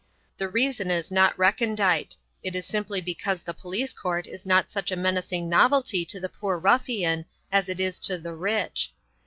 [0.39, 4.91] The reason is not recondite; it is simply because the police court is not such
[4.91, 8.93] a menacing novelty to the poor ruffian as it is to the rich.